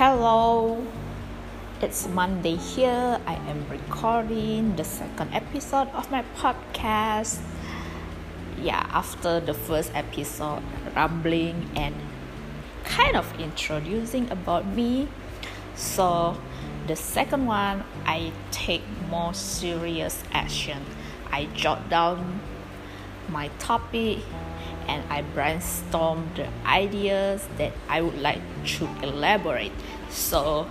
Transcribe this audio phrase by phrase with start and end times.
[0.00, 0.82] Hello,
[1.82, 3.20] it's Monday here.
[3.26, 7.38] I am recording the second episode of my podcast.
[8.56, 10.62] Yeah, after the first episode,
[10.96, 11.94] rambling and
[12.84, 15.06] kind of introducing about me.
[15.76, 16.38] So,
[16.86, 18.80] the second one, I take
[19.10, 20.80] more serious action.
[21.30, 22.40] I jot down
[23.28, 24.20] my topic
[24.90, 28.42] and I brainstorm the ideas that I would like
[28.78, 29.72] to elaborate.
[30.10, 30.66] So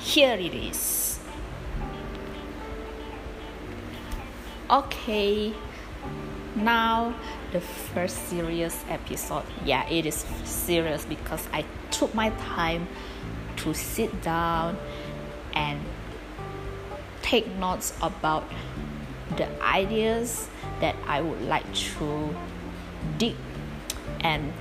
[0.00, 1.20] here it is.
[4.68, 5.54] Okay,
[6.56, 7.14] now
[7.52, 9.44] the first serious episode.
[9.64, 12.88] Yeah, it is serious because I took my time
[13.58, 14.76] to sit down
[15.54, 15.78] and
[17.20, 18.42] take notes about
[19.36, 20.48] the ideas
[20.80, 22.34] that I would like to
[23.18, 23.36] dig
[24.22, 24.52] and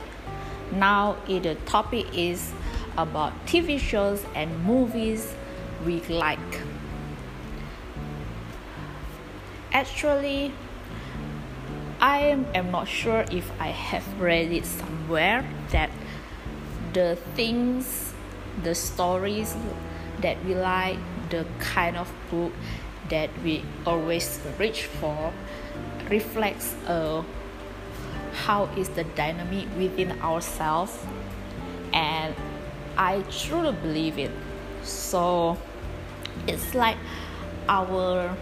[0.72, 2.52] now the topic is
[2.98, 5.34] about TV shows and movies
[5.86, 6.40] we like.
[9.72, 10.52] Actually,
[12.00, 15.90] I am not sure if I have read it somewhere that
[16.94, 18.14] the things,
[18.64, 19.56] the stories
[20.20, 20.98] that we like,
[21.30, 22.52] the kind of book
[23.09, 25.31] that we always reach for
[26.09, 27.23] reflects a
[28.34, 30.98] how is the dynamic within ourselves.
[31.94, 32.36] And
[32.98, 34.32] i truly believe it.
[34.84, 35.58] So
[36.48, 36.98] it's like
[37.68, 38.36] our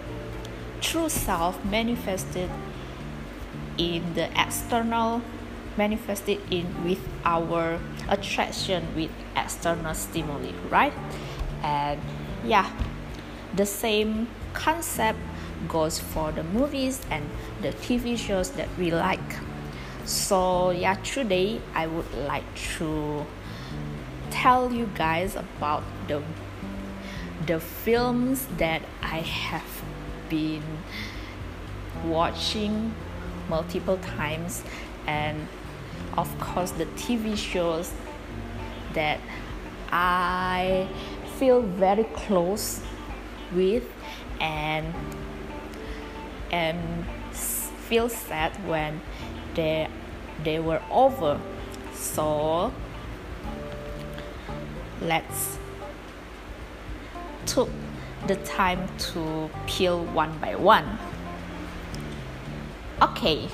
[0.82, 2.50] true self manifested
[3.78, 5.22] in the external
[5.78, 7.80] manifested in with our
[8.10, 10.94] attraction with external stimuli right?
[11.64, 12.00] And
[12.44, 12.70] yeah
[13.56, 15.20] the same concept
[15.68, 17.30] goes for the movies and
[17.62, 19.36] the tv shows that we like
[20.10, 23.24] so yeah today i would like to
[24.32, 26.22] tell you guys about the
[27.46, 29.84] the films that i have
[30.30, 30.64] been
[32.06, 32.94] watching
[33.50, 34.64] multiple times.
[35.08, 35.48] And
[36.18, 37.92] of course the tv shows
[38.94, 39.20] that
[39.92, 40.88] i
[41.38, 42.82] feel very close
[43.54, 43.84] with
[44.40, 44.94] and
[46.52, 49.02] and feel sad when
[49.56, 49.88] they
[50.44, 51.40] they were over.
[51.94, 52.74] So
[55.02, 55.58] let's
[57.46, 57.70] took
[58.28, 60.98] the time to peel one by one.
[63.02, 63.50] Okay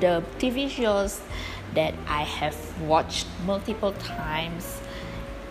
[0.00, 1.20] the tv shows
[1.74, 4.80] that i have watched multiple times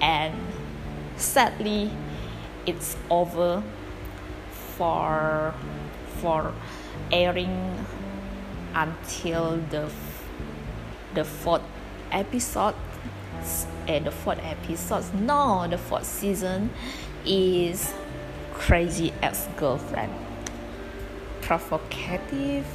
[0.01, 0.33] and
[1.15, 1.91] sadly
[2.65, 3.61] it's over
[4.51, 5.53] for
[6.17, 6.53] for
[7.11, 7.85] airing
[8.73, 9.89] until the
[11.13, 11.63] the fourth
[12.11, 12.75] episode
[13.87, 16.69] and the fourth episode no the fourth season
[17.25, 17.93] is
[18.53, 20.11] crazy ex-girlfriend.
[21.41, 22.65] Provocative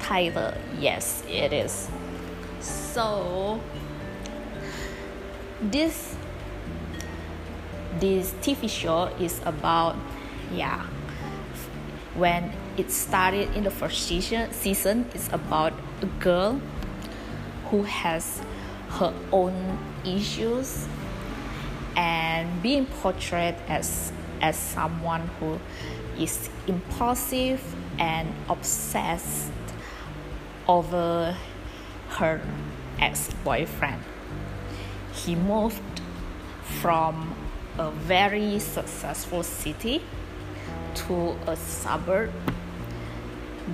[0.00, 1.88] title yes it is.
[2.60, 3.60] So
[5.60, 6.16] this
[7.98, 9.96] this tv show is about
[10.54, 10.86] yeah
[12.14, 16.60] when it started in the first season season it's about a girl
[17.70, 18.40] who has
[18.90, 20.86] her own issues
[21.96, 25.58] and being portrayed as as someone who
[26.18, 27.60] is impulsive
[27.98, 29.50] and obsessed
[30.68, 31.36] over
[32.10, 32.40] her
[33.00, 34.02] ex-boyfriend.
[35.12, 35.82] He moved
[36.80, 37.34] from
[37.78, 40.02] a very successful city
[40.94, 42.30] to a suburb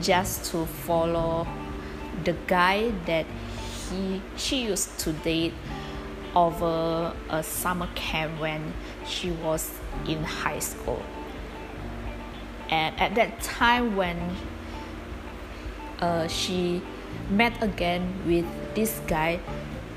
[0.00, 1.46] just to follow
[2.24, 3.26] the guy that
[3.94, 5.54] he she used to date
[6.34, 8.72] over a summer camp when
[9.06, 9.70] she was
[10.08, 11.02] in high school.
[12.70, 14.36] And at that time when
[16.00, 16.82] uh, she
[17.30, 19.40] met again with this guy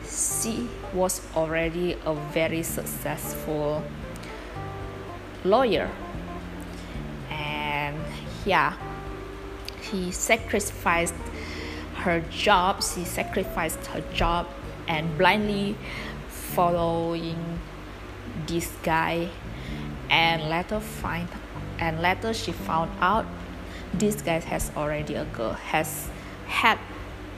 [0.07, 3.83] she was already a very successful
[5.44, 5.89] lawyer.
[7.30, 7.98] And
[8.45, 8.77] yeah
[9.81, 11.16] he sacrificed
[11.97, 14.47] her job she sacrificed her job
[14.88, 15.75] and blindly
[16.29, 17.59] following
[18.45, 19.29] this guy.
[20.09, 21.27] And later find
[21.79, 23.25] and later she found out
[23.94, 26.09] this guy has already a girl has
[26.47, 26.79] had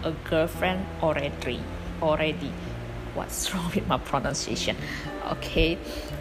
[0.03, 1.61] a girlfriend already
[2.01, 2.51] already.
[3.15, 4.77] What's wrong with my pronunciation?
[5.31, 5.77] Okay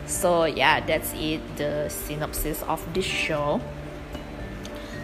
[0.07, 3.61] so yeah that's it the synopsis of this show.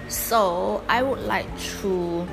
[0.08, 1.48] So i would like
[1.80, 2.26] to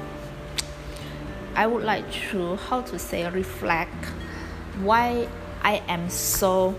[1.56, 4.06] I would like to how to say reflect
[4.82, 5.28] why
[5.64, 6.76] I am so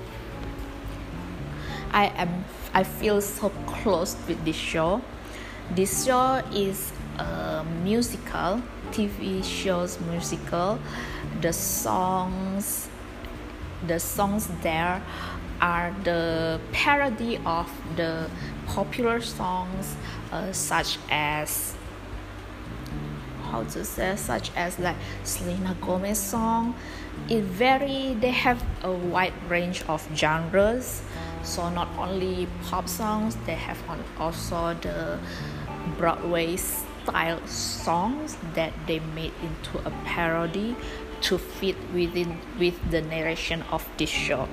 [1.92, 5.02] I am I feel so close with this show.
[5.70, 10.78] This show is a musical TV shows musical.
[11.40, 12.88] The songs
[13.86, 15.02] the songs there
[15.60, 18.28] are the parody of the
[18.66, 19.96] popular songs
[20.32, 21.74] uh, such as
[23.52, 26.74] how to say such as like Selena Gomez song.
[27.28, 31.02] It very they have a wide range of genres.
[31.42, 35.18] So not only pop songs they have on also the
[35.98, 40.74] Broadway style songs that they made into a parody
[41.28, 44.48] to fit within with the narration of this show.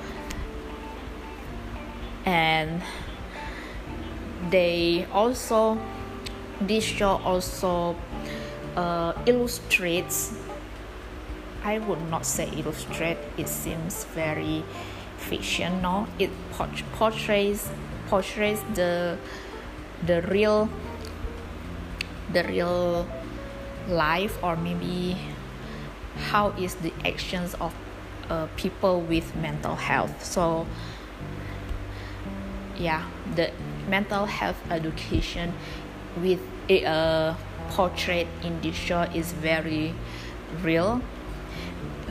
[2.25, 2.83] And
[4.51, 5.79] they also
[6.61, 7.95] this show also
[8.75, 10.33] uh, illustrates
[11.63, 14.63] I would not say illustrate it seems very
[15.17, 16.07] fictional.
[16.17, 16.29] It
[16.93, 17.69] portrays
[18.07, 19.17] portrays the
[20.05, 20.69] the real
[22.31, 23.07] the real
[23.87, 25.17] life or maybe
[26.29, 27.73] how is the actions of
[28.29, 30.23] uh, people with mental health.
[30.23, 30.65] So
[32.77, 33.03] yeah
[33.35, 33.51] the
[33.89, 35.53] mental health education
[36.21, 36.39] with
[36.69, 37.35] a uh,
[37.69, 39.93] portrait in this show is very
[40.61, 41.01] real.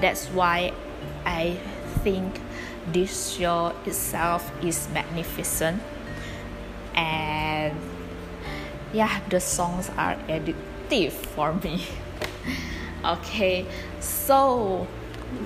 [0.00, 0.72] That's why
[1.26, 1.58] i
[2.02, 2.40] think
[2.92, 5.82] this show itself is magnificent.
[6.94, 7.76] And
[8.92, 11.84] yeah the songs are addictive for me.
[13.04, 13.64] Okay
[14.00, 14.86] so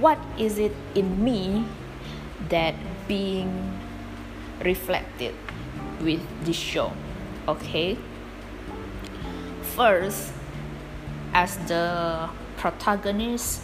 [0.01, 1.67] what is it in me
[2.49, 2.75] that
[3.07, 3.53] being
[4.65, 5.35] reflected
[6.01, 6.93] with this show?
[7.47, 7.99] Okay
[9.77, 10.33] first
[11.33, 13.63] as the protagonist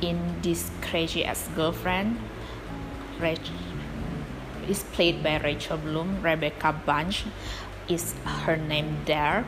[0.00, 2.18] in this crazy ex girlfriend
[4.68, 6.20] is played by Rachel Bloom.
[6.22, 7.24] Rebecca Bunch
[7.88, 8.14] is
[8.44, 9.44] her name there.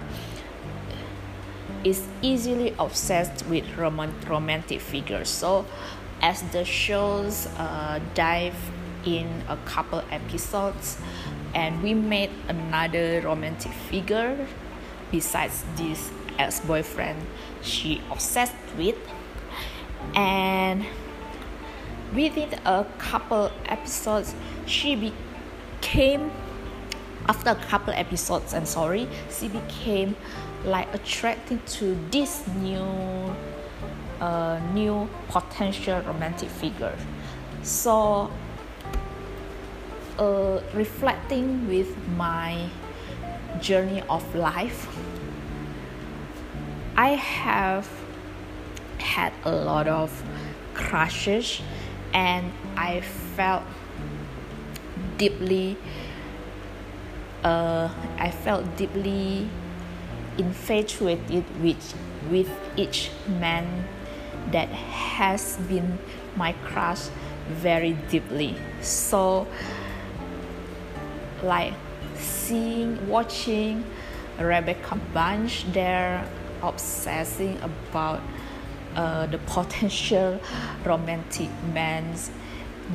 [1.83, 5.29] Is easily obsessed with romantic figures.
[5.29, 5.67] So
[6.23, 8.57] as the shows uh, dive
[9.05, 10.97] in a couple episodes
[11.55, 14.47] and we met another romantic figure
[15.11, 17.25] besides this ex-boyfriend
[17.63, 18.97] she obsessed with.
[20.15, 20.85] And
[22.15, 24.35] within a couple episodes
[24.67, 25.13] she
[25.81, 26.31] became
[27.29, 30.15] after a couple episodes i'm sorry she became
[30.65, 33.35] like attracted to this new
[34.21, 36.97] uh, new potential romantic figure.
[37.63, 38.31] So
[40.19, 42.69] uh, reflecting with my
[43.61, 44.89] journey of life
[46.97, 47.89] i have
[48.99, 50.23] had a lot of
[50.75, 51.61] crushes
[52.13, 53.63] and i felt
[55.19, 55.77] deeply
[57.45, 59.49] uh, I felt deeply
[60.39, 61.95] infatuated with
[62.31, 63.85] with each man
[64.51, 65.99] that has been
[66.37, 67.09] my crush
[67.49, 68.57] very deeply.
[68.81, 69.47] So
[71.43, 71.75] like
[72.17, 73.85] seeing watching
[74.39, 76.27] Rebecca Bunch there
[76.63, 78.21] obsessing about
[78.97, 80.41] uh, the potential
[80.85, 82.31] romantic men's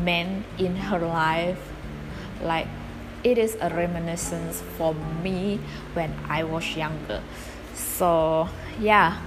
[0.03, 1.59] men in her life
[2.41, 2.67] like
[3.23, 5.59] it is a reminiscence for me
[5.93, 7.21] when I was younger.
[7.75, 8.47] So
[8.79, 9.19] yeah,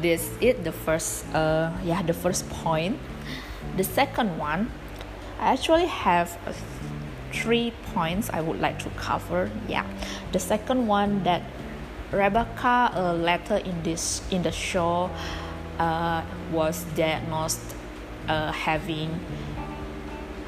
[0.00, 2.98] this is the first uh yeah the first point.
[3.76, 4.70] The second one,
[5.38, 6.38] I actually have
[7.34, 9.50] three points I would like to cover.
[9.68, 9.86] Yeah,
[10.32, 11.42] the second one that
[12.12, 15.10] Rebecca uh, later in this in the show
[15.78, 16.22] uh,
[16.52, 17.74] was diagnosed
[18.28, 19.20] uh, having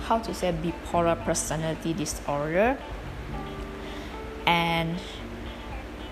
[0.05, 2.79] how to say bipolar personality disorder
[4.47, 4.99] and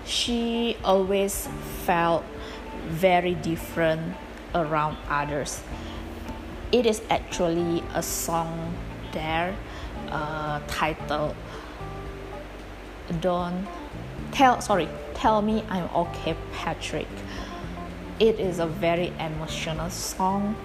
[0.05, 1.47] she always
[1.85, 2.25] felt
[2.89, 4.15] very different
[4.53, 5.63] around others
[6.73, 8.75] it is actually a song
[9.13, 9.55] there
[10.15, 11.35] uh, titled
[13.19, 13.67] don't
[14.31, 17.07] tell sorry tell me i'm okay patrick.
[18.17, 20.55] It is a very emotional song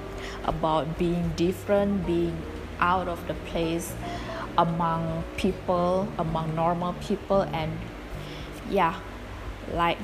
[0.45, 2.37] about being different being
[2.79, 3.93] out of the place
[4.57, 7.73] among people among normal people and
[8.71, 8.95] yeah
[9.75, 9.99] like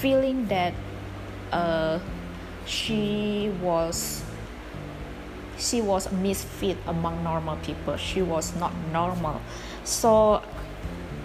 [0.00, 0.72] feeling that
[1.52, 1.98] uh,
[2.64, 4.24] she was
[5.60, 7.96] she was a misfit among normal people.
[7.96, 9.40] She was not normal.
[9.84, 10.42] So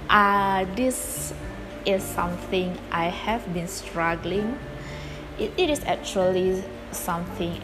[0.10, 1.34] uh, this
[1.86, 4.58] is something i have been struggling.
[5.38, 7.62] It, it is actually something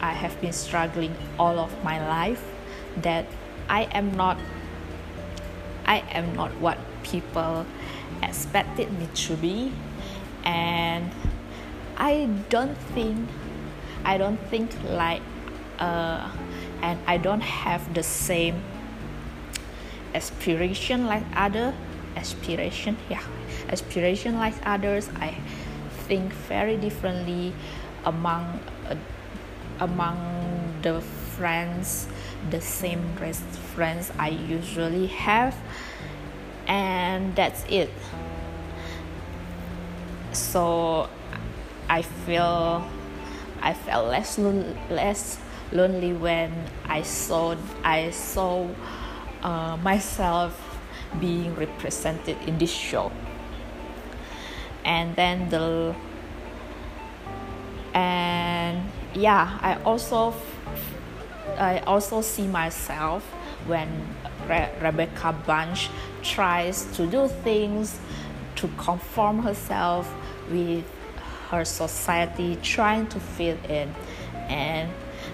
[0.00, 2.42] I have been struggling all of my life
[3.02, 3.26] that
[3.68, 4.38] I am not
[5.86, 7.66] I am not what people
[8.22, 9.72] expected me to be.
[10.44, 11.10] And
[11.96, 13.28] I don't think
[14.04, 15.22] I don't think like
[15.78, 16.30] uh,
[16.82, 18.62] and I don't have the same
[20.14, 21.74] aspiration like other
[22.16, 23.22] aspiration yeah
[23.68, 25.08] aspiration like others.
[25.16, 25.36] I
[26.08, 27.52] think very differently
[28.04, 28.96] among uh,
[29.80, 30.18] among
[30.82, 31.00] the
[31.36, 32.08] friends
[32.50, 33.02] the same
[33.74, 35.56] friends I usually have.
[36.66, 37.90] And that's it.
[40.32, 41.08] So
[41.88, 42.86] I feel
[43.62, 45.38] I felt less less
[45.72, 46.52] lonely when
[46.86, 48.66] I saw I saw
[49.42, 50.54] uh, myself
[51.20, 53.12] being represented in this show
[54.84, 55.94] and then the
[57.94, 60.34] and yeah I also
[61.58, 63.24] I also see myself
[63.66, 63.88] when
[64.48, 65.90] Re- Rebecca Bunch
[66.22, 67.98] tries to do things
[68.56, 70.12] to conform herself
[70.50, 70.84] with
[71.50, 73.94] her society, trying to fit in.
[74.48, 74.90] And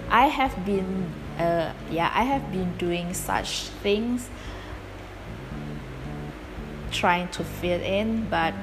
[0.09, 4.29] I have been, uh, yeah, I have been doing such things,
[6.91, 8.53] trying to fit in, but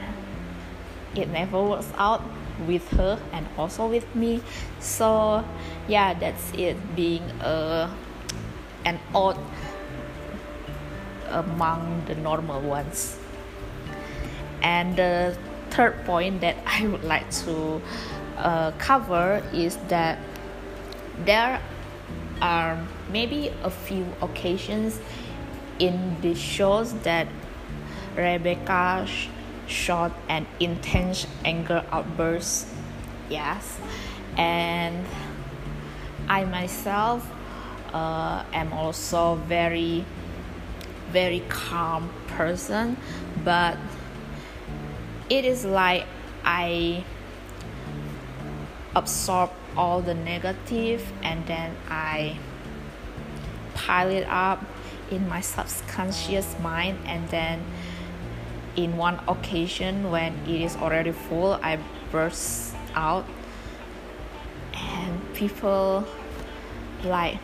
[1.14, 2.22] it never works out
[2.66, 4.40] with her and also with me.
[4.80, 5.44] So,
[5.88, 6.76] yeah, that's it.
[6.96, 7.90] Being a
[8.84, 9.38] an odd
[11.28, 13.18] among the normal ones.
[14.62, 15.36] And the
[15.70, 17.80] third point that I would like to
[18.36, 20.18] uh, cover is that
[21.24, 21.60] there
[22.40, 22.78] are
[23.10, 25.00] maybe a few occasions
[25.78, 27.28] in the shows that
[28.16, 29.06] Rebecca
[29.66, 32.68] shot an intense anger outburst.
[33.30, 33.78] Yes,
[34.36, 35.06] and
[36.28, 37.28] I myself
[37.92, 40.04] uh, am also very
[41.10, 42.96] very calm person
[43.44, 43.76] but
[45.28, 46.06] it is like
[46.42, 47.04] i
[48.96, 52.36] absorb all the negative and then i
[53.74, 54.64] pile it up
[55.10, 57.62] in my subconscious mind and then
[58.76, 61.78] in one occasion when it is already full i
[62.12, 63.24] burst out.
[64.74, 66.04] And people
[67.02, 67.38] like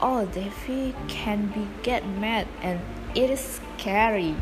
[0.00, 2.46] oh Devi can be get mad?
[2.62, 2.80] And
[3.14, 4.36] it is scary.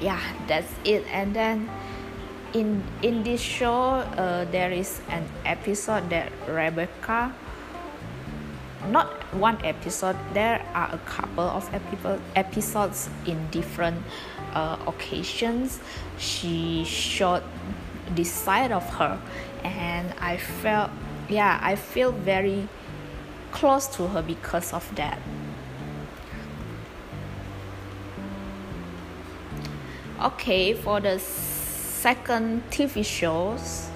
[0.00, 1.04] Yeah that's it.
[1.12, 1.70] And then
[2.54, 7.34] in in this show uh, there is an episode that Rebecca
[8.88, 13.98] not one episode there are a couple of epi- episodes in different
[14.54, 15.80] uh, occasions
[16.18, 17.42] she showed
[18.14, 19.18] this side of her
[19.64, 20.90] and i felt
[21.28, 22.68] yeah i feel very
[23.56, 25.18] close to her because of that.
[30.22, 31.18] Okay, for the
[31.96, 33.88] second TV shows,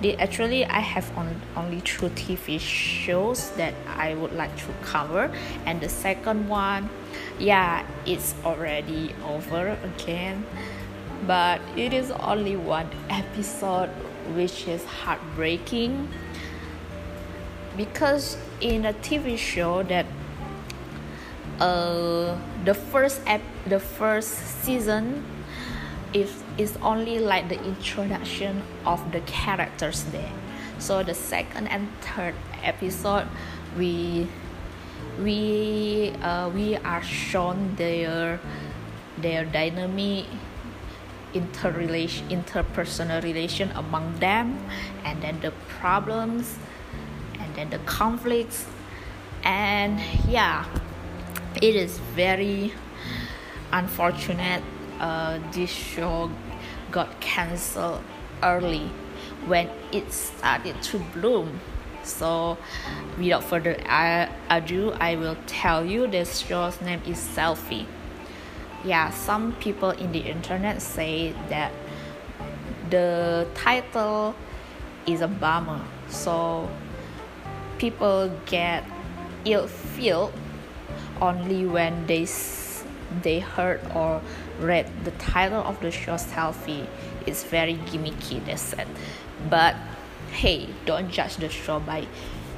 [0.00, 5.32] the, actually I have on, only two TV shows that I would like to cover,
[5.66, 6.88] and the second one,
[7.38, 10.46] yeah, it's already over again,
[11.26, 13.90] but it is only one episode,
[14.34, 16.08] which is heartbreaking.
[17.76, 20.06] Because in a TV show that
[21.58, 24.30] uh, the first ep- the first
[24.62, 25.24] season
[26.12, 30.32] is is only like the introduction of the characters there.
[30.78, 33.26] So the second and third episode
[33.76, 34.28] we
[35.20, 38.40] we uh, we are shown their
[39.18, 40.26] their dynamic
[41.34, 44.58] interrelation interpersonal relation among them
[45.04, 46.58] and then the problems
[47.40, 48.66] and then the conflicts
[49.42, 50.64] and yeah
[51.56, 52.72] it is very
[53.72, 54.62] unfortunate
[55.00, 56.30] uh, this show
[56.94, 58.00] got cancelled
[58.40, 58.88] early
[59.46, 61.60] when it started to bloom.
[62.04, 62.56] So
[63.18, 63.76] without further
[64.50, 67.86] ado i will tell you this show's name is selfie.
[68.84, 71.72] Yeah some people in the internet say that
[72.90, 74.36] the title
[75.06, 75.82] is a bummer.
[76.08, 76.68] So
[77.78, 78.84] people get
[79.44, 80.32] ill feel
[81.20, 82.24] only when they
[83.22, 84.20] they heard or
[84.58, 86.86] read the title of the show selfie
[87.26, 88.86] it's very gimmicky they said.
[89.48, 89.76] But
[90.32, 92.06] hey don't judge the show by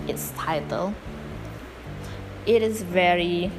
[0.09, 0.95] its title.
[2.47, 3.51] It is very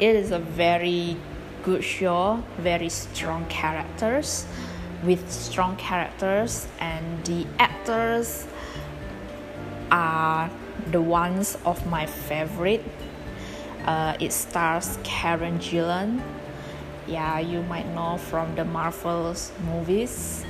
[0.00, 1.16] it is a very
[1.62, 4.46] good show very strong characters.
[5.04, 8.46] With strong characters and the actors
[9.90, 10.48] are
[10.90, 12.84] the ones of my favorite
[13.84, 16.22] Uh, it stars Karen Gillan.
[17.06, 20.44] Yeah, you might know from the Marvel's movies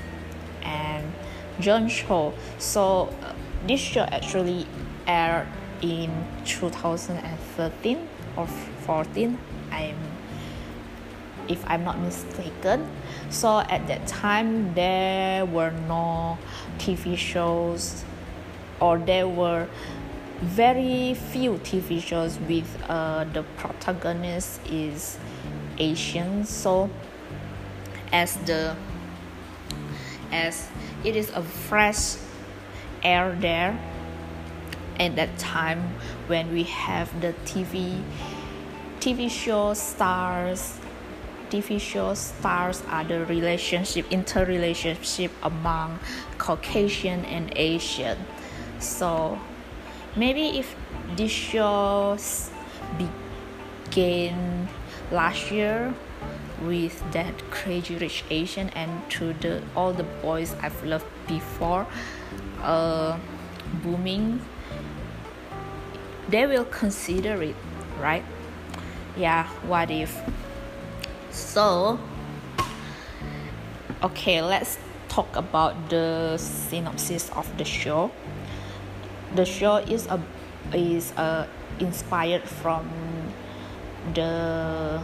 [0.63, 1.13] and
[1.61, 2.35] John Cho.
[2.59, 3.33] So uh,
[3.67, 4.67] this show actually
[5.07, 5.49] aired
[5.81, 6.11] in
[6.45, 9.39] 2013 or 14.
[9.71, 9.97] I'm
[11.49, 12.89] if I'm not mistaken.
[13.31, 16.39] So at that time there were no
[16.79, 18.05] TV shows
[18.81, 19.69] or there were
[20.43, 25.17] very few TV shows with uh, the protagonist is
[25.79, 26.45] Asian.
[26.45, 26.91] So
[28.13, 28.77] as the
[30.33, 30.69] as
[31.05, 32.17] it is a fresh
[33.03, 33.79] air there
[34.99, 35.95] at that time
[36.27, 38.03] when we have the TV
[39.01, 40.79] TV show stars
[41.51, 45.99] TV show stars are the relationship interrelationship among
[46.39, 48.17] Caucasian and Asian
[48.79, 49.39] so
[50.17, 50.75] maybe if
[51.17, 52.17] this show
[52.99, 54.69] began
[55.11, 55.95] last year
[56.63, 61.87] with that crazy rich asian and to the all the boys i've loved before
[62.63, 63.19] uh,
[63.83, 64.41] booming
[66.29, 67.57] they will consider it
[68.03, 68.25] right?
[69.17, 70.11] Yeah what if?
[71.31, 71.99] So
[74.03, 74.79] okay let's
[75.09, 78.11] talk about the synopsis of the show
[79.35, 80.21] the show is a
[80.75, 81.47] is uh,
[81.81, 82.89] inspired from
[84.15, 85.03] the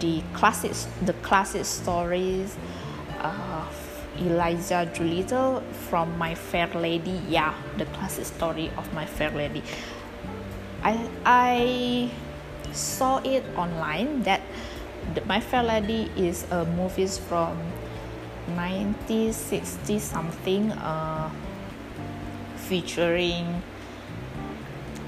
[0.00, 2.56] the classic the classic stories
[3.20, 7.20] of Eliza Doolittle from My Fair Lady.
[7.28, 9.62] Yeah, the classic story of My Fair Lady.
[10.82, 12.10] I I
[12.72, 14.42] saw it online that
[15.14, 17.58] the, My Fair Lady is a movies from
[18.56, 20.72] 1960 something.
[20.72, 21.30] Uh,
[22.68, 23.62] featuring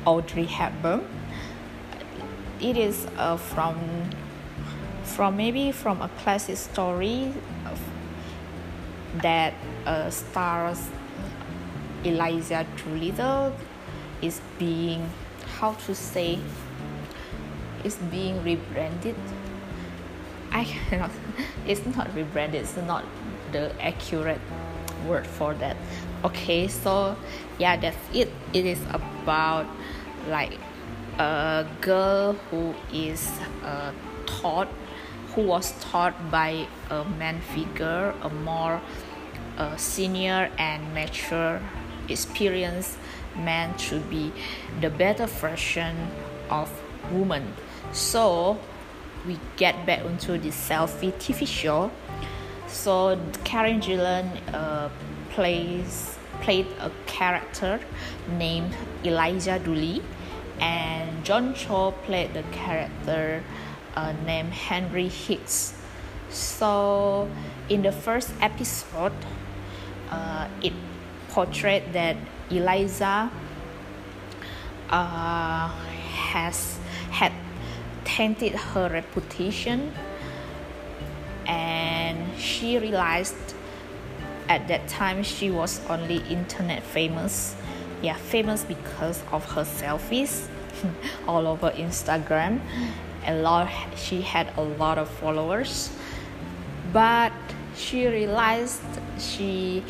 [0.07, 1.07] Audrey Hepburn.
[2.61, 3.77] It is uh, from
[5.05, 7.35] from maybe from a classic story
[9.23, 9.53] that
[9.85, 10.89] uh, stars
[12.05, 13.53] Eliza Doolittle
[14.23, 15.11] is being
[15.59, 16.39] how to say
[17.85, 19.17] is being rebranded.
[20.51, 21.11] I cannot.
[21.67, 22.63] It's not rebranded.
[22.63, 23.05] It's not
[23.53, 24.41] the accurate
[25.07, 25.77] word for that.
[26.25, 27.17] Okay so
[27.59, 28.31] yeah that's it.
[28.53, 29.67] It is about
[30.29, 30.59] like
[31.19, 33.31] a girl who is
[33.65, 33.93] uh,
[34.27, 34.69] taught
[35.35, 38.81] who was taught by a man figure a more
[39.59, 41.61] uh, senior and mature
[42.09, 42.99] experienced
[43.37, 44.33] man to be
[44.81, 45.95] the better version
[46.51, 46.69] of
[47.13, 47.55] woman.
[47.93, 48.59] So
[49.27, 51.91] we get back into the selfie tv show
[52.71, 54.89] so karen gillan uh,
[55.31, 57.81] plays played a character
[58.39, 60.03] named Eliza Dooley,
[60.61, 63.43] and John Cho played the character
[63.95, 65.75] uh, named Henry Hicks.
[66.31, 67.29] So,
[67.69, 69.13] in the first episode,
[70.11, 70.73] uh, it
[71.29, 72.17] portrayed that
[72.51, 73.31] Eliza
[74.89, 76.79] uh, has
[77.11, 77.33] had
[78.05, 79.93] tainted her reputation
[81.51, 83.35] and she realized
[84.49, 87.57] at that time she was only internet famous.
[88.03, 90.47] Yeah famous because of her selfies
[91.27, 92.61] all over instagram.
[93.27, 95.91] A lot she had a lot of followers.
[96.93, 97.33] But
[97.75, 98.83] she realized
[99.19, 99.83] she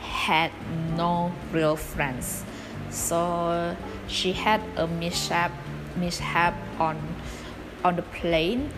[0.00, 0.52] had
[0.96, 2.44] no real friends.
[2.90, 3.76] So
[4.06, 5.50] she had a mishap
[5.96, 6.96] mishap on
[7.84, 8.70] on the plane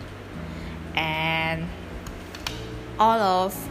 [0.95, 1.67] and
[3.01, 3.69] all of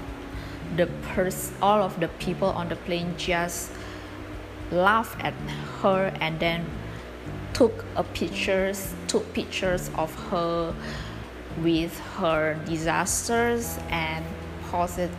[0.76, 3.70] the pers- all of the people on the plane just
[4.72, 5.34] laughed at
[5.80, 6.66] her and then
[7.52, 10.74] took a pictures took pictures of her
[11.62, 14.24] with her disasters and
[14.70, 15.10] posted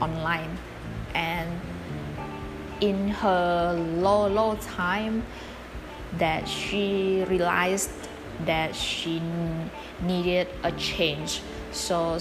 [0.00, 0.58] online.
[1.14, 1.48] And
[2.80, 5.24] in her low low time
[6.18, 7.92] that she realized
[8.44, 9.22] that she
[10.02, 11.40] needed a change.
[11.70, 12.18] So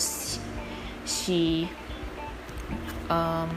[1.06, 1.70] she
[3.10, 3.50] um,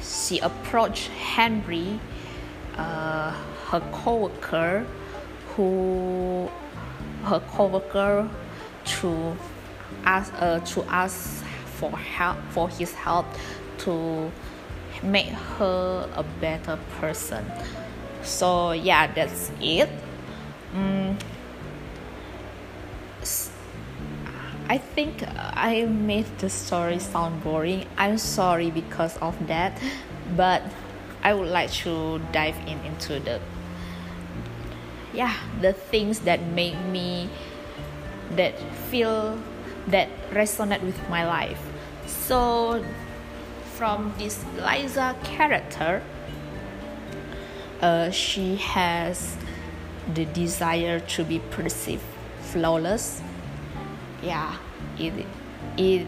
[0.00, 1.98] she approached Henry,
[2.76, 3.32] uh,
[3.70, 4.86] her coworker,
[5.54, 6.48] who
[7.24, 8.28] her coworker
[8.84, 9.36] to
[10.04, 11.44] ask uh, to ask
[11.78, 13.26] for help for his help
[13.78, 14.30] to
[15.02, 17.44] make her a better person.
[18.22, 19.88] So yeah, that's it.
[20.74, 21.18] Um,
[24.68, 27.86] I think I made the story sound boring.
[27.98, 29.78] I'm sorry because of that,
[30.36, 30.62] but
[31.22, 33.40] I would like to dive in into the
[35.14, 37.30] yeah the things that make me
[38.32, 38.58] that
[38.90, 39.38] feel
[39.86, 41.60] that resonate with my life
[42.06, 42.84] so
[43.74, 46.02] from this liza character
[47.80, 49.36] uh, she has
[50.14, 52.02] the desire to be perceived
[52.40, 53.22] flawless
[54.24, 54.56] yeah
[54.98, 55.26] it
[55.76, 56.06] it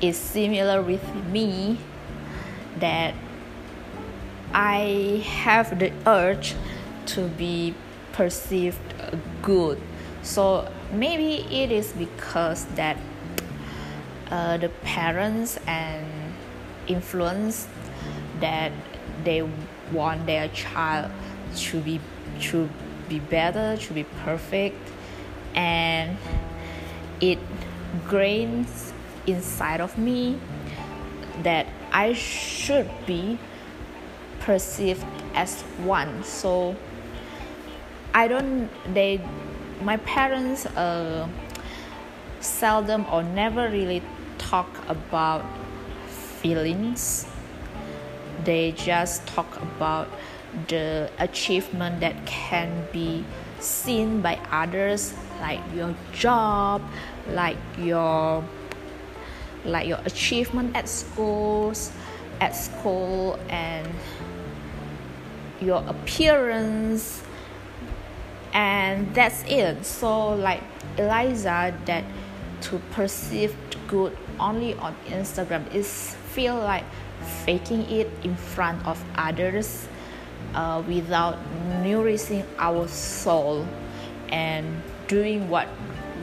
[0.00, 1.78] is similar with me
[2.78, 3.14] that
[4.52, 6.54] I have the urge
[7.06, 7.74] to be
[8.12, 8.78] perceived
[9.42, 9.80] good.
[10.22, 12.96] So maybe it is because that
[14.30, 16.06] uh, the parents and
[16.86, 17.68] influence
[18.40, 18.72] that
[19.24, 19.42] they
[19.92, 21.10] want their child
[21.56, 22.00] to be
[22.40, 22.68] to
[23.08, 24.76] be better to be perfect.
[25.54, 26.16] And
[27.20, 27.38] it
[28.06, 28.92] grains
[29.26, 30.38] inside of me
[31.42, 33.38] that I should be
[34.40, 35.04] perceived
[35.34, 36.22] as one.
[36.24, 36.76] So
[38.14, 39.20] I don't they
[39.82, 41.28] my parents uh,
[42.40, 44.02] seldom or never really
[44.38, 45.44] talk about
[46.08, 47.26] feelings.
[48.44, 50.08] They just talk about
[50.68, 53.24] the achievement that can be
[53.60, 56.82] seen by others like your job
[57.30, 58.44] like your
[59.64, 61.92] like your achievement at schools
[62.40, 63.86] at school and
[65.60, 67.22] your appearance.
[68.52, 69.84] And that's it.
[69.84, 70.62] So like
[70.96, 72.04] eliza that
[72.62, 73.54] to perceive
[73.86, 76.84] good only on instagram is feel like
[77.44, 79.88] faking it in front of others
[80.54, 81.38] uh, without
[81.82, 83.66] nourishing our soul.
[84.28, 85.68] And doing what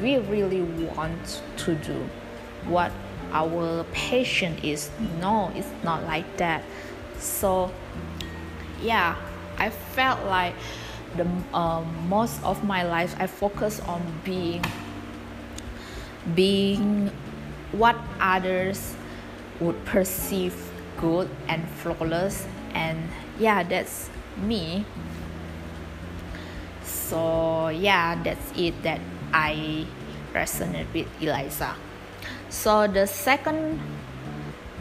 [0.01, 2.07] we really want to do
[2.65, 2.91] what
[3.31, 4.89] our passion is.
[5.19, 6.63] No it's not like that.
[7.19, 7.71] So
[8.81, 9.15] yeah
[9.57, 10.53] i felt like
[11.15, 14.63] the um, most of my life i focus on being
[16.35, 17.09] being
[17.71, 18.95] what others
[19.59, 20.53] would perceive
[20.97, 22.45] good and flawless.
[22.73, 24.85] And yeah that's me
[27.09, 28.99] so yeah that's it that
[29.33, 29.85] i
[30.33, 31.75] resonate with eliza.
[32.49, 33.79] So the second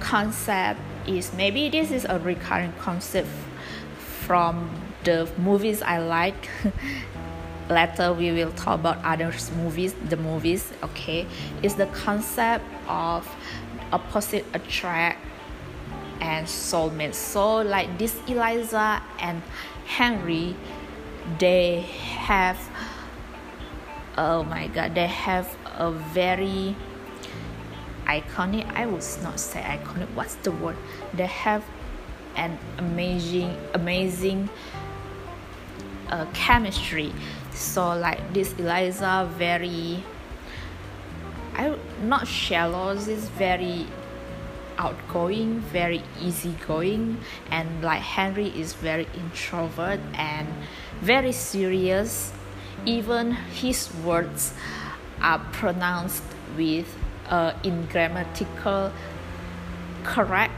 [0.01, 3.29] concept is maybe this is a recurring concept
[4.27, 4.71] from
[5.05, 6.49] the movies i like.
[7.71, 11.27] Later we will talk about other movies the movies okay?
[11.63, 13.25] Is the concept of
[13.93, 15.19] opposite attract
[16.21, 17.15] and soulmate.
[17.15, 19.43] So like this eliza and
[19.87, 20.57] henry
[21.39, 22.59] they have
[24.17, 26.77] oh my god they have a very
[28.07, 30.77] iconic i would not say iconic what's the word?
[31.15, 31.65] They have
[32.37, 34.49] an amazing amazing
[36.11, 37.13] uh, chemistry.
[37.53, 40.05] So like this eliza very
[41.55, 43.87] i'm not shallow this very
[44.77, 47.17] outgoing very easygoing
[47.51, 50.49] and like henry is very introvert and
[51.05, 52.33] very serious.
[52.87, 54.55] Even his words
[55.21, 56.23] are pronounced
[56.57, 56.97] with
[57.29, 58.91] uh, in grammatical
[60.03, 60.53] correctness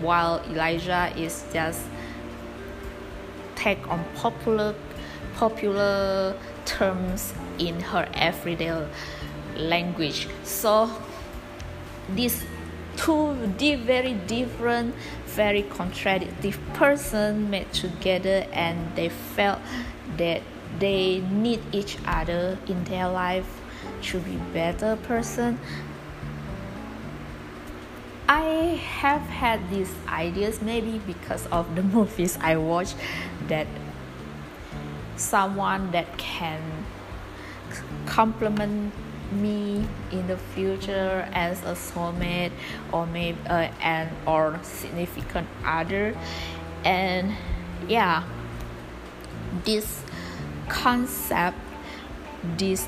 [0.00, 1.82] while eliza is just
[3.56, 4.74] take on popular
[5.34, 8.86] popular terms in her everyday
[9.56, 10.28] language.
[10.44, 10.90] So
[12.14, 12.44] these
[13.00, 19.58] two very different very contradictory person met together and they felt
[20.18, 20.42] that
[20.78, 23.60] they need each other in their life
[24.02, 25.58] to be better person.
[28.28, 32.92] I have had these ideas maybe because of the movies I watch
[33.48, 33.66] that
[35.16, 36.60] someone that can
[38.06, 38.92] complement
[39.32, 42.52] me in the future as a soulmate
[42.92, 46.16] or maybe uh, an or significant other.
[46.84, 47.34] And
[47.88, 48.24] yeah
[49.64, 50.02] this
[50.68, 51.56] concept
[52.56, 52.86] this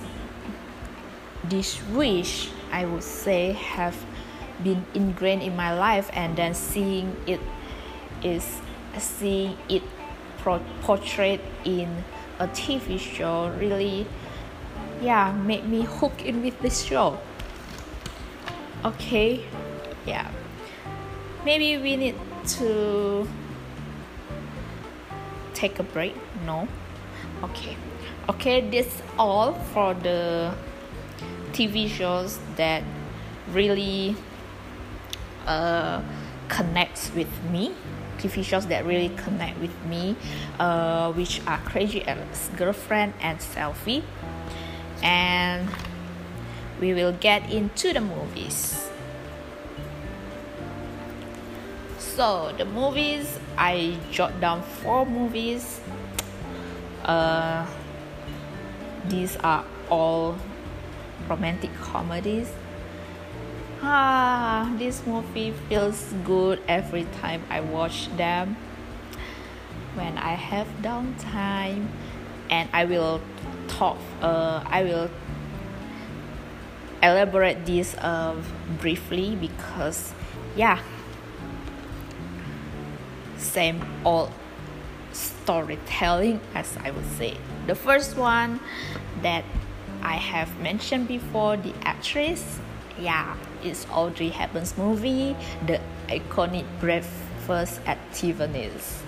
[1.44, 3.96] this wish i would say have
[4.62, 7.40] been ingrained in my life and then seeing it
[8.22, 8.60] is
[8.98, 9.82] seeing it
[10.82, 12.04] portrayed in
[12.38, 14.06] a TV show really
[15.02, 17.18] yeah made me hook in with this show.
[18.84, 19.44] Okay
[20.06, 20.30] yeah.
[21.44, 22.14] Maybe we need
[22.58, 23.28] to
[25.54, 26.14] take a break?
[26.46, 26.68] No?
[27.42, 27.76] Okay.
[28.28, 30.54] Okay this all for the
[31.52, 32.82] TV shows that
[33.52, 34.16] really
[35.46, 36.00] uh,
[36.48, 37.74] connects with me.
[38.18, 40.14] TV shows that really connect with me,
[40.60, 44.04] uh, which are Crazy Ex Girlfriend and Selfie.
[45.02, 45.68] And
[46.80, 48.88] we will get into the movies.
[51.98, 55.80] So the movies I jot down four movies.
[57.02, 57.66] Uh,
[59.08, 60.36] these are all
[61.28, 62.46] romantic comedies.
[63.82, 68.54] Ah, this movie feels good every time I watch them.
[69.98, 71.90] When I have downtime,
[72.48, 73.20] and I will
[73.78, 73.98] talk.
[74.20, 75.10] Uh, I will
[77.02, 78.36] elaborate this uh,
[78.80, 80.12] briefly because,
[80.56, 80.80] yeah,
[83.36, 84.30] same old
[85.12, 87.36] storytelling as I would say.
[87.66, 88.60] The first one
[89.22, 89.44] that
[90.02, 92.60] I have mentioned before, the actress,
[92.98, 99.02] yeah, it's Audrey Hepburn's movie, the iconic Breakfast at Tiffany's.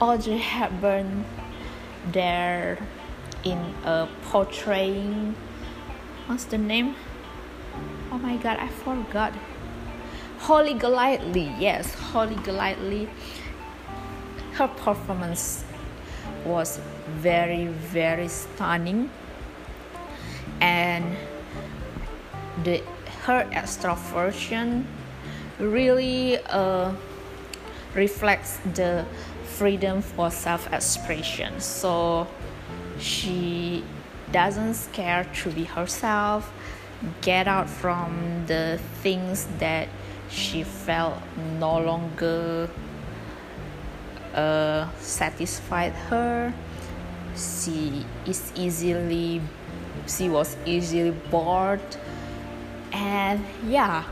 [0.00, 1.24] Audrey Hepburn
[2.12, 2.78] there
[3.46, 5.36] in a portraying
[6.26, 6.96] what's the name?
[8.10, 9.32] Oh my god, I forgot.
[10.38, 13.08] Holly Golightly, yes, Holly Golightly.
[14.54, 15.64] Her performance
[16.44, 19.10] was very, very stunning,
[20.60, 21.16] and
[22.64, 22.82] the
[23.22, 24.84] her extroversion
[25.58, 26.92] really uh,
[27.94, 29.04] reflects the
[29.44, 31.60] freedom for self-expression.
[31.60, 32.26] So
[32.98, 33.84] she
[34.32, 36.52] doesn't scare to be herself,
[37.20, 39.88] get out from the things that
[40.28, 41.14] she felt
[41.58, 42.68] no longer
[44.34, 46.52] uh, satisfied her.
[47.36, 49.40] She is easily,
[50.06, 51.80] she was easily bored,
[52.92, 54.04] and yeah,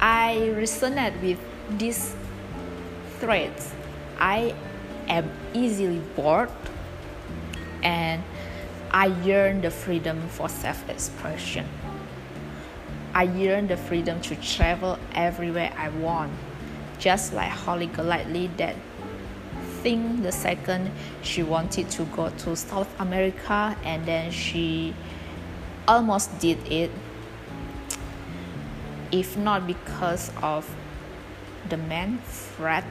[0.00, 1.38] I resonate with
[1.76, 2.14] these
[3.18, 3.72] threads.
[4.18, 4.54] I
[5.08, 6.50] am easily bored,
[7.82, 8.22] and
[8.90, 11.66] I yearn the freedom for self-expression.
[13.14, 16.32] I yearn the freedom to travel everywhere I want,
[16.98, 18.76] just like Holly Golightly that
[19.82, 20.90] thing the second
[21.22, 24.94] she wanted to go to South America and then she
[25.86, 26.90] almost did it
[29.12, 30.68] if not because of
[31.68, 32.84] the man Fred.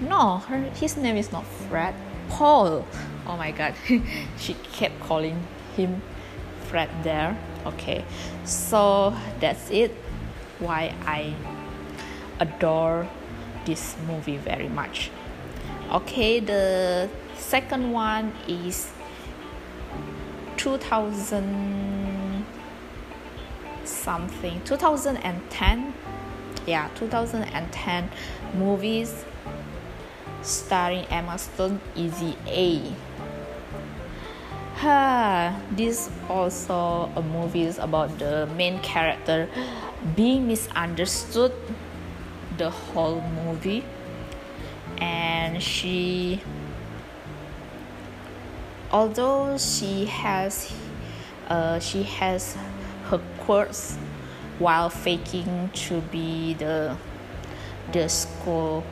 [0.00, 1.94] No her his name is not Fred.
[2.28, 2.86] Paul
[3.30, 3.74] oh my god.
[4.38, 6.02] She kept calling him
[6.66, 7.38] Fred there.
[7.64, 8.04] Okay.
[8.44, 9.94] So that's it.
[10.58, 11.32] Why i
[12.40, 13.08] adore
[13.64, 15.10] this movie very much.
[15.92, 18.90] Okay the second one is
[20.56, 22.44] 2000
[23.84, 25.94] something 2010
[26.66, 28.10] yeah 2010
[28.54, 29.24] movies
[30.42, 32.92] starring emma stone easy a
[34.80, 39.48] this also a movie is about the main character
[40.16, 41.52] being misunderstood
[42.56, 43.84] the whole movie.
[44.98, 46.40] And she
[48.92, 50.72] although she has
[51.48, 52.56] uh, she has
[53.04, 53.96] her quirks
[54.58, 56.96] while faking to be the
[57.92, 58.84] the school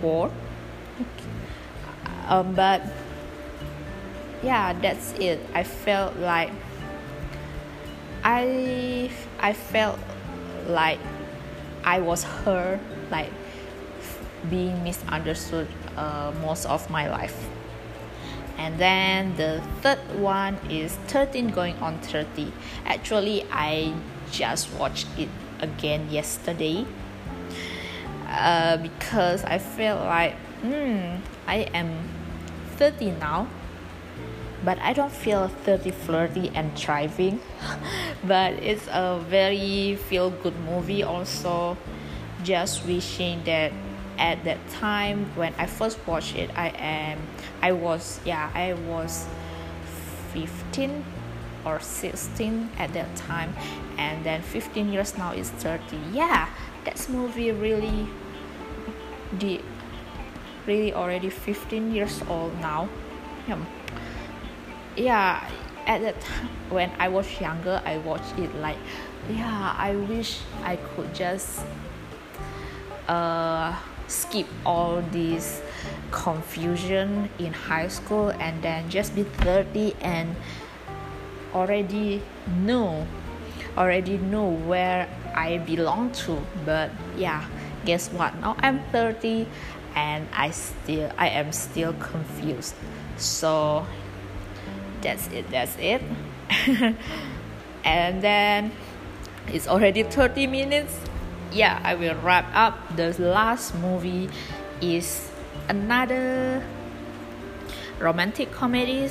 [0.00, 0.30] board
[2.28, 2.82] um, but
[4.42, 5.40] yeah that's it.
[5.54, 6.50] I felt like
[8.24, 9.98] i i felt
[10.66, 10.98] like
[11.84, 13.30] i was her like
[14.50, 17.48] being misunderstood uh, most of my life.
[18.56, 22.52] And then the third one is 13 going on 30
[22.86, 23.94] actually i
[24.30, 25.28] just watched it
[25.60, 26.84] again yesterday
[28.28, 32.08] uh, because i felt like hmm i am
[32.76, 33.46] 30 now
[34.64, 37.40] but I don't feel 30 flirty and thriving.
[38.26, 41.76] But it's a very feel good movie also.
[42.42, 43.72] Just wishing that
[44.18, 47.18] at that time when I first watched it I am
[47.62, 49.28] I was yeah I was
[50.32, 51.04] 15
[51.64, 53.54] or 16 at that time.
[53.96, 56.48] And then 15 years now is 30 yeah
[56.84, 58.08] that movie really
[59.38, 59.60] the
[60.66, 62.88] really already 15 years old now.
[63.46, 63.77] Yeah
[64.98, 65.48] yeah
[65.86, 68.76] at that time when I was younger I watched it like
[69.30, 71.60] yeah I wish I could just
[73.06, 73.74] uh,
[74.06, 75.62] skip all this
[76.10, 80.36] confusion in high school and then just be 30 and
[81.54, 82.22] already
[82.64, 83.06] know
[83.76, 86.42] already know where I belong to.
[86.66, 87.46] But yeah
[87.84, 88.34] guess what?
[88.40, 89.46] Now i'm 30
[89.94, 92.74] and i still i am still confused.
[93.16, 93.86] So
[95.08, 96.02] that's it that's it.
[97.84, 98.72] And then
[99.48, 100.92] it's already 30 minutes.
[101.50, 102.76] Yeah i will wrap up.
[102.96, 104.28] The last movie
[104.82, 105.30] is
[105.68, 106.62] another
[107.98, 109.08] romantic comedy.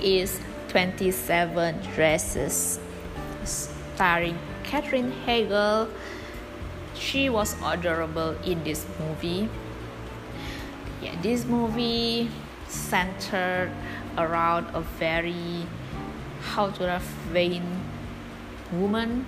[0.00, 2.78] Is 27 dresses.
[3.44, 5.88] Starring Katherine Heigl
[6.94, 9.48] she was adorable in this movie.
[11.02, 12.30] Yeah this movie
[12.68, 13.72] centered
[14.18, 15.66] around a very
[16.40, 17.02] how to have
[17.32, 17.62] vain
[18.72, 19.26] woman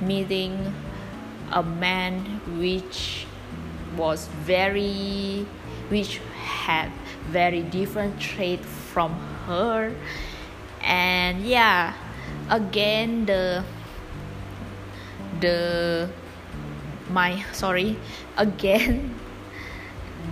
[0.00, 0.74] meeting
[1.52, 3.26] a man which
[3.96, 5.46] was very
[5.88, 6.90] which had
[7.28, 9.12] very different trait from
[9.46, 9.94] her.
[10.80, 11.94] And yeah
[12.50, 13.64] again the
[15.40, 16.08] the
[17.10, 17.96] my sorry
[18.36, 19.14] again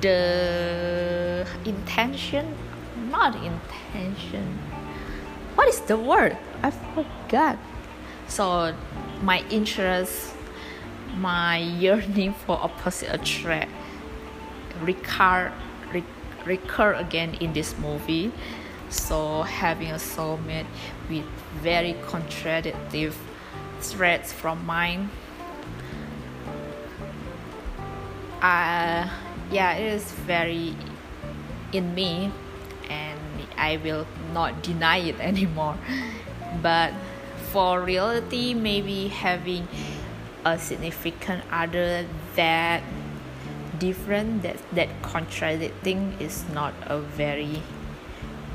[0.01, 2.57] the intention
[3.11, 4.59] not intention.
[5.55, 6.37] What is the word?
[6.63, 7.59] I forgot.
[8.29, 8.75] So
[9.23, 10.35] my interest
[11.17, 13.71] my yearning for opposite attract
[14.81, 15.53] recur,
[16.47, 18.33] recur again in this movie.
[18.89, 20.67] So having a soulmate
[21.09, 21.25] with
[21.61, 23.17] very contradictive
[23.81, 25.11] threats from mine.
[28.43, 29.09] Uh,
[29.51, 30.75] yeah it is very
[31.73, 32.33] in me
[33.61, 35.77] i will not deny it anymore.
[36.63, 36.93] But
[37.53, 39.69] for reality maybe having
[40.45, 42.83] a significant other that
[43.79, 47.63] different that that contradicting is not a very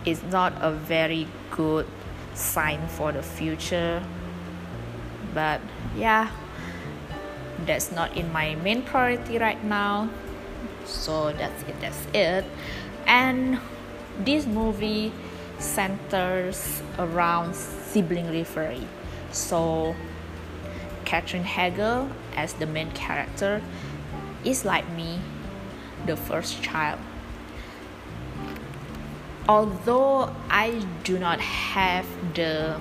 [0.05, 1.87] is not a very good
[2.33, 4.03] sign for the future.
[5.33, 5.61] But
[5.95, 6.31] yeah
[7.65, 10.09] that's not in my main priority right now.
[10.85, 12.45] So that's it that's it.
[13.07, 13.59] And
[14.19, 15.12] this movie
[15.60, 18.88] centers around sibling rivalry.
[19.32, 19.95] So
[21.06, 23.62] Katherine Heigl as the main character
[24.43, 25.19] is like me
[26.06, 26.99] the first child.
[29.47, 32.80] Although I do not have the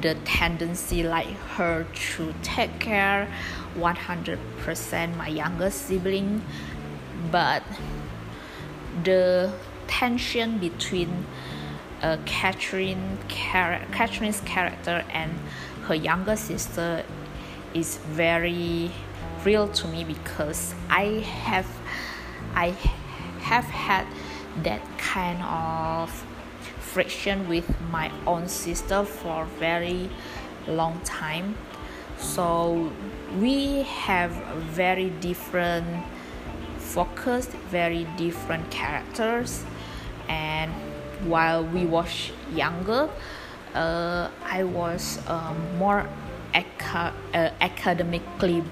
[0.00, 3.28] the tendency like her to take care
[3.74, 6.40] 100% my younger sibling
[7.32, 7.64] but
[9.04, 9.52] the
[9.86, 11.26] tension between
[12.02, 15.32] uh, Katherine char- Katherine's character and
[15.84, 17.04] her younger sister
[17.74, 18.90] is very
[19.44, 21.66] real to me because I have
[22.54, 22.70] I
[23.40, 24.06] have had
[24.62, 26.10] that kind of
[26.80, 30.10] friction with my own sister for very
[30.66, 31.56] long time.
[32.18, 32.92] So
[33.38, 36.04] we have very different
[36.94, 39.64] focus very different characters.
[40.28, 40.72] And
[41.24, 43.08] while we was younger
[43.74, 46.08] uh, i was um, more
[46.54, 48.62] aca- uh, academically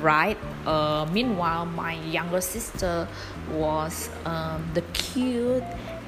[0.00, 0.38] bright.
[0.66, 3.08] Uh, meanwhile my younger sister
[3.52, 5.62] was um, the cute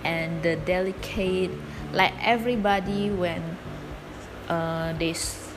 [0.04, 1.50] and the delicate.
[1.92, 3.42] Like everybody when
[4.48, 5.14] uh, they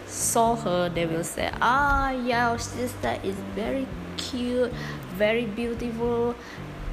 [0.07, 4.71] saw her they will say ah your sister is very cute
[5.15, 6.35] very beautiful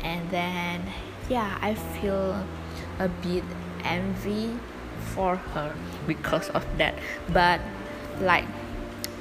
[0.02, 0.82] and then
[1.28, 2.44] yeah i feel
[2.98, 3.44] a bit
[3.84, 4.50] envy
[5.14, 5.74] for her
[6.06, 6.94] because of that.
[7.32, 7.60] But
[8.20, 8.44] like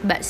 [0.04, 0.22] but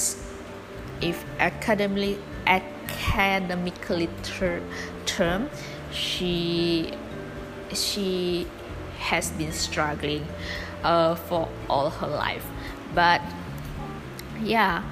[1.02, 4.64] if academically academically ter-
[5.06, 5.50] term
[5.92, 6.94] she
[7.74, 8.48] she
[9.00, 10.26] has been struggling
[10.84, 12.46] uh, for all her life.
[12.94, 13.22] But
[14.42, 14.84] yeah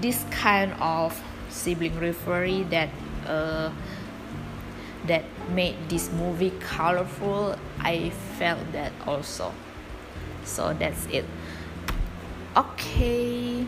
[0.00, 1.20] this kind of
[1.52, 2.88] sibling rivalry that
[3.26, 3.70] uh,
[5.06, 9.52] that made this movie colorful i felt that also.
[10.44, 11.24] So that's it.
[12.56, 13.66] Okay.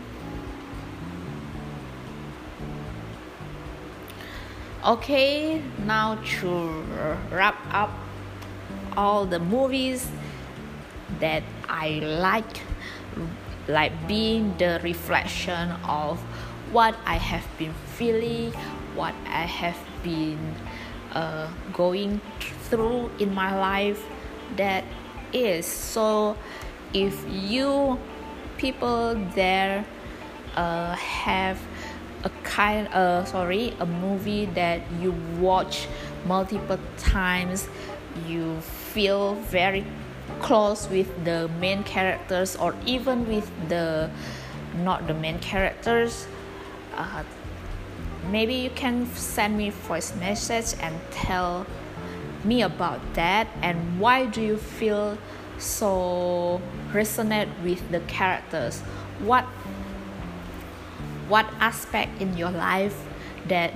[4.85, 6.83] Okay now to
[7.31, 7.89] wrap up
[8.95, 10.07] all the movies
[11.19, 12.61] that I like,
[13.67, 16.21] like being the reflection of
[16.71, 18.51] what I have been feeling,
[18.95, 20.55] what I have been
[21.13, 22.21] uh, going
[22.69, 24.03] through in my life.
[24.57, 24.83] That
[25.33, 26.37] is so.
[26.93, 27.99] If you
[28.57, 29.85] people there
[30.55, 31.59] uh, have
[32.23, 35.87] a kind uh sorry a movie that you watch
[36.25, 37.67] multiple times
[38.27, 39.85] you feel very
[40.39, 44.09] close with the main characters or even with the
[44.77, 46.27] not the main characters
[46.95, 47.23] uh,
[48.29, 51.65] maybe you can send me voice message and tell
[52.43, 55.17] me about that and why do you feel
[55.57, 58.81] so resonate with the characters?
[59.19, 59.45] What
[61.27, 62.95] what aspect in your life
[63.47, 63.73] that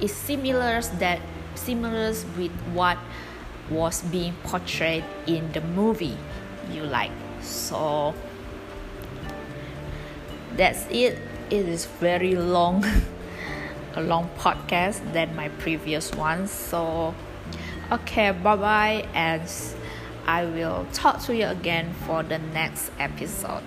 [0.00, 1.20] is similar that
[1.54, 2.98] similar with what
[3.70, 6.16] was being portrayed in the movie
[6.70, 7.12] you like?
[7.40, 8.14] So
[10.56, 11.18] that's it
[11.50, 12.84] it is very long
[13.94, 17.14] a long podcast than my previous one so
[17.92, 19.48] okay bye bye and
[20.26, 23.62] i will talk to you again for the next episode